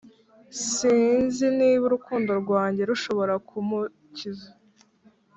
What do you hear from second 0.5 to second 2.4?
sinzi niba urukundo